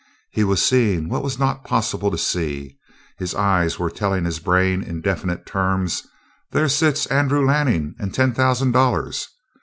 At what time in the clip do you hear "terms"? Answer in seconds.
5.45-6.07